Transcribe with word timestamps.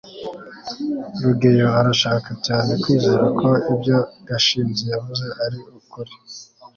rugeyo 1.23 1.67
arashaka 1.79 2.29
cyane 2.45 2.71
kwizera 2.81 3.25
ko 3.39 3.49
ibyo 3.73 3.97
gashinzi 4.27 4.83
yavuze 4.93 5.25
ari 5.45 5.59
ukuri 5.79 6.13